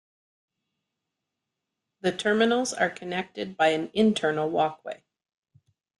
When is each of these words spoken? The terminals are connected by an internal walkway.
The 2.01 2.11
terminals 2.11 2.73
are 2.73 2.89
connected 2.89 3.55
by 3.55 3.67
an 3.67 3.91
internal 3.93 4.49
walkway. 4.49 5.03